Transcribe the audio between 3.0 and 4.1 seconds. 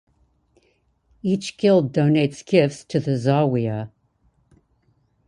zawiya.